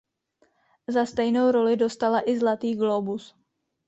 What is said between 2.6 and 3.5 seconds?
glóbus.